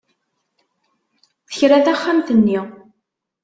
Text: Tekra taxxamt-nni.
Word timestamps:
Tekra 1.47 1.77
taxxamt-nni. 1.85 2.59